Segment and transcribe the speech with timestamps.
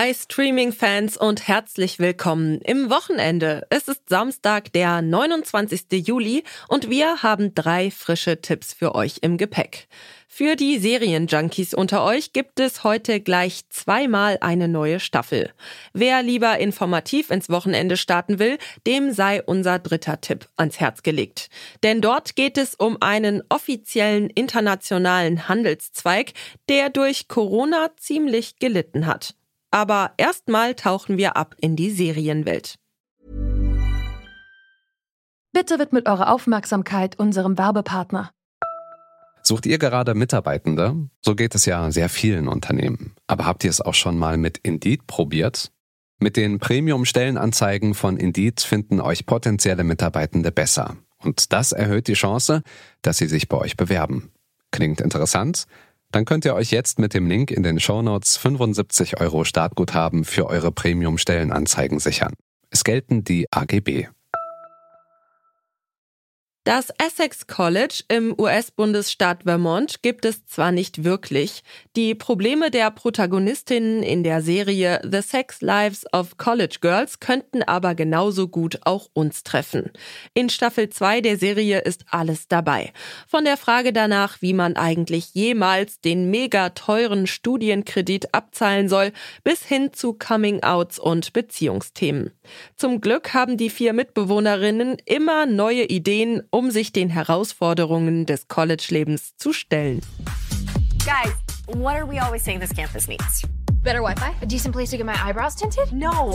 [0.00, 3.66] Hi Streaming-Fans und herzlich willkommen im Wochenende.
[3.68, 6.06] Es ist Samstag, der 29.
[6.06, 9.88] Juli und wir haben drei frische Tipps für euch im Gepäck.
[10.28, 15.50] Für die Serienjunkies unter euch gibt es heute gleich zweimal eine neue Staffel.
[15.92, 21.50] Wer lieber informativ ins Wochenende starten will, dem sei unser dritter Tipp ans Herz gelegt.
[21.82, 26.34] Denn dort geht es um einen offiziellen internationalen Handelszweig,
[26.68, 29.34] der durch Corona ziemlich gelitten hat.
[29.70, 32.76] Aber erstmal tauchen wir ab in die Serienwelt.
[35.52, 38.30] Bitte widmet eure Aufmerksamkeit unserem Werbepartner.
[39.42, 41.08] Sucht ihr gerade Mitarbeitende?
[41.22, 43.14] So geht es ja sehr vielen Unternehmen.
[43.26, 45.70] Aber habt ihr es auch schon mal mit Indeed probiert?
[46.20, 50.96] Mit den Premium-Stellenanzeigen von Indeed finden euch potenzielle Mitarbeitende besser.
[51.22, 52.62] Und das erhöht die Chance,
[53.02, 54.30] dass sie sich bei euch bewerben.
[54.70, 55.66] Klingt interessant?
[56.10, 60.46] Dann könnt ihr euch jetzt mit dem Link in den Shownotes 75 Euro Startguthaben für
[60.46, 62.34] eure Premium-Stellenanzeigen sichern.
[62.70, 64.08] Es gelten die AGB.
[66.68, 71.62] Das Essex College im US-Bundesstaat Vermont gibt es zwar nicht wirklich,
[71.96, 77.94] die Probleme der Protagonistinnen in der Serie The Sex Lives of College Girls könnten aber
[77.94, 79.90] genauso gut auch uns treffen.
[80.34, 82.92] In Staffel 2 der Serie ist alles dabei.
[83.26, 89.64] Von der Frage danach, wie man eigentlich jemals den mega teuren Studienkredit abzahlen soll, bis
[89.64, 92.30] hin zu Coming-outs und Beziehungsthemen.
[92.76, 99.52] Zum Glück haben die vier Mitbewohnerinnen immer neue Ideen, sich den Herausforderungen des College-Lebens zu
[99.52, 100.00] stellen.
[101.04, 101.32] Guys,
[101.66, 103.44] what are we always saying this campus needs?
[103.82, 104.34] Better Wi-Fi?
[104.42, 105.92] A decent place to get my eyebrows tinted?
[105.92, 106.34] No.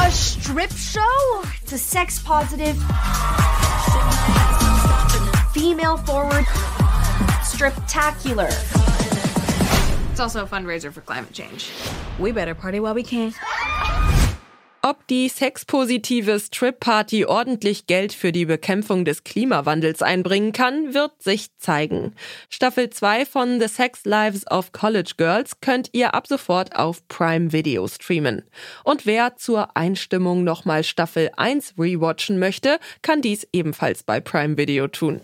[0.00, 1.00] A strip show?
[1.62, 2.76] It's a sex positive,
[5.52, 6.44] female forward,
[7.44, 8.50] striptacular.
[10.10, 11.70] It's also a fundraiser for climate change.
[12.18, 13.34] We better party while we can.
[14.88, 21.48] Ob die sexpositive Strip-Party ordentlich Geld für die Bekämpfung des Klimawandels einbringen kann, wird sich
[21.58, 22.14] zeigen.
[22.50, 27.52] Staffel 2 von The Sex Lives of College Girls könnt ihr ab sofort auf Prime
[27.52, 28.44] Video streamen.
[28.84, 34.86] Und wer zur Einstimmung nochmal Staffel 1 rewatchen möchte, kann dies ebenfalls bei Prime Video
[34.86, 35.20] tun.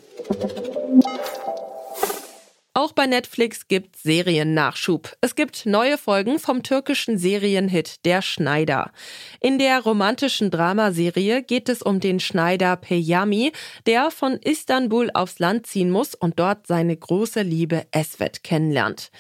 [2.75, 5.15] Auch bei Netflix gibt Seriennachschub.
[5.21, 8.93] Es gibt neue Folgen vom türkischen Serienhit Der Schneider.
[9.41, 13.53] In der romantischen Dramaserie geht es um den Schneider Peyami,
[13.85, 19.11] der von Istanbul aufs Land ziehen muss und dort seine große Liebe Esvet kennenlernt.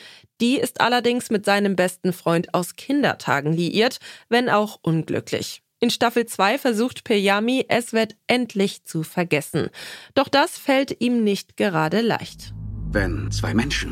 [0.40, 3.98] Die ist allerdings mit seinem besten Freund aus Kindertagen liiert,
[4.30, 5.62] wenn auch unglücklich.
[5.78, 9.69] In Staffel 2 versucht Peyami Esvet endlich zu vergessen.
[10.14, 12.54] Doch das fällt ihm nicht gerade leicht.
[12.92, 13.91] Wenn zwei Menschen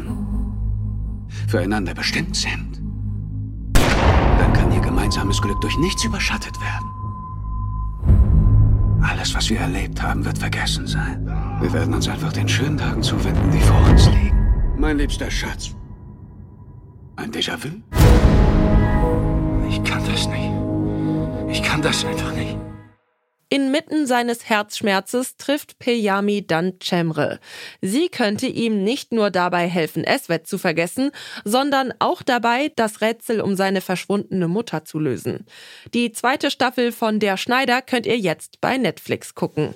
[1.49, 2.83] füreinander bestimmt sind,
[3.73, 6.87] dann kann ihr gemeinsames Glück durch nichts überschattet werden.
[9.03, 11.27] Alles, was wir erlebt haben, wird vergessen sein.
[11.61, 14.37] Wir werden uns einfach den schönen Tagen zuwenden, die vor uns liegen.
[14.77, 15.75] Mein liebster Schatz.
[17.17, 17.69] Ein Déjà-vu?
[19.71, 20.53] Ich kann das nicht.
[21.49, 22.60] Ich kann das einfach nicht.
[23.53, 27.41] Inmitten seines Herzschmerzes trifft Peyami dann Cemre.
[27.81, 31.11] Sie könnte ihm nicht nur dabei helfen, Eswet zu vergessen,
[31.45, 35.47] sondern auch dabei, das Rätsel um seine verschwundene Mutter zu lösen.
[35.95, 39.75] Die zweite Staffel von Der Schneider könnt ihr jetzt bei Netflix gucken.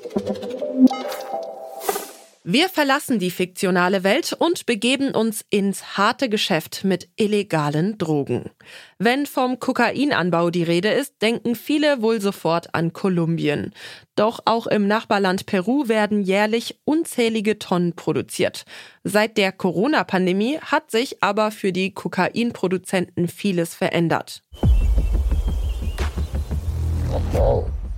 [2.47, 8.51] Wir verlassen die fiktionale Welt und begeben uns ins harte Geschäft mit illegalen Drogen.
[8.99, 13.73] Wenn vom Kokainanbau die Rede ist, denken viele wohl sofort an Kolumbien.
[14.15, 18.67] Doch auch im Nachbarland Peru werden jährlich unzählige Tonnen produziert.
[19.05, 24.43] Seit der Corona-Pandemie hat sich aber für die Kokainproduzenten vieles verändert.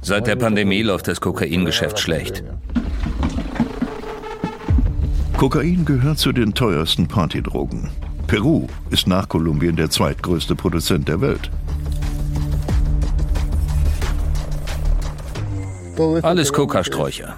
[0.03, 2.44] Seit der Pandemie läuft das Kokaingeschäft schlecht.
[5.37, 7.91] Kokain gehört zu den teuersten Partydrogen.
[8.27, 11.50] Peru ist nach Kolumbien der zweitgrößte Produzent der Welt.
[16.23, 17.37] Alles Kokasträucher.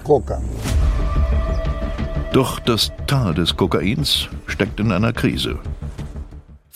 [2.31, 5.59] Doch das Tal des Kokains steckt in einer Krise.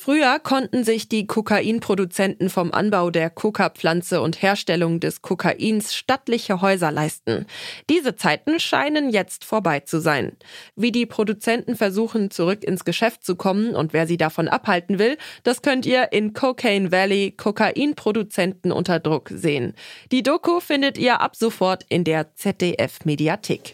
[0.04, 6.92] Früher konnten sich die Kokainproduzenten vom Anbau der Coca-Pflanze und Herstellung des Kokains stattliche Häuser
[6.92, 7.46] leisten.
[7.90, 10.36] Diese Zeiten scheinen jetzt vorbei zu sein.
[10.76, 15.18] Wie die Produzenten versuchen, zurück ins Geschäft zu kommen und wer sie davon abhalten will,
[15.46, 19.74] das könnt ihr in Cocaine Valley Kokainproduzenten unter Druck sehen.
[20.12, 23.74] Die Doku findet ihr ab sofort in der ZDF-Mediathek.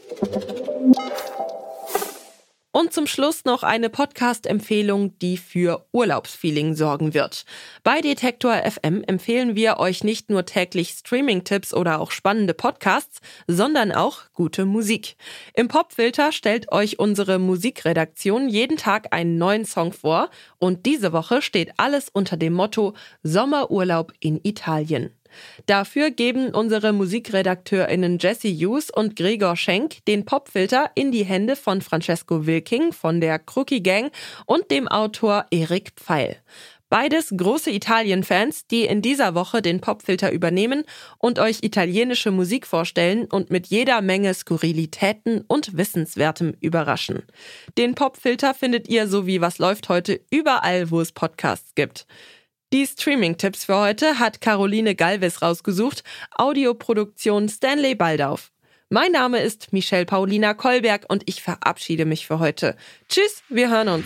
[2.79, 7.43] Und zum Schluss noch eine Podcast-Empfehlung, die für Urlaubsfeeling sorgen wird.
[7.83, 13.91] Bei Detektor FM empfehlen wir euch nicht nur täglich Streaming-Tipps oder auch spannende Podcasts, sondern
[13.91, 15.17] auch gute Musik.
[15.55, 20.29] Im Popfilter stellt euch unsere Musikredaktion jeden Tag einen neuen Song vor
[20.59, 25.11] und diese Woche steht alles unter dem Motto Sommerurlaub in Italien.
[25.65, 31.81] Dafür geben unsere MusikredakteurInnen Jesse Hughes und Gregor Schenk den Popfilter in die Hände von
[31.81, 34.11] Francesco Wilking von der Crookie Gang
[34.45, 36.37] und dem Autor Erik Pfeil.
[36.89, 40.83] Beides große Italien-Fans, die in dieser Woche den Popfilter übernehmen
[41.19, 47.21] und euch italienische Musik vorstellen und mit jeder Menge Skurrilitäten und Wissenswertem überraschen.
[47.77, 52.07] Den Popfilter findet ihr so wie Was läuft heute überall, wo es Podcasts gibt.
[52.73, 56.03] Die Streaming-Tipps für heute hat Caroline Galvis rausgesucht,
[56.35, 58.51] Audioproduktion Stanley Baldauf.
[58.89, 62.75] Mein Name ist Michelle Paulina Kolberg und ich verabschiede mich für heute.
[63.07, 64.05] Tschüss, wir hören uns.